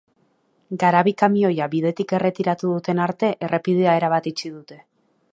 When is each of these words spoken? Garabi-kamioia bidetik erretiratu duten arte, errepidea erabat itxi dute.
Garabi-kamioia 0.83 1.67
bidetik 1.73 2.13
erretiratu 2.19 2.71
duten 2.71 3.01
arte, 3.07 3.29
errepidea 3.49 3.93
erabat 3.99 4.31
itxi 4.33 4.51
dute. 4.57 4.79